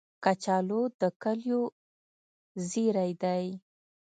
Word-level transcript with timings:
کچالو 0.23 0.81
د 0.99 1.01
کلیو 1.21 1.61
زېری 2.69 3.11
دی 3.21 3.45